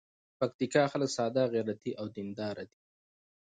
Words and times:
پکتیکا 0.39 0.83
خلک 0.91 1.09
ساده، 1.17 1.43
غیرتي 1.53 1.91
او 1.99 2.05
دین 2.15 2.29
دار 2.37 2.57
دي. 2.69 2.77